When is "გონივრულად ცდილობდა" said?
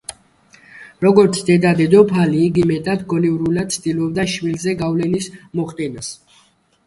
3.13-4.25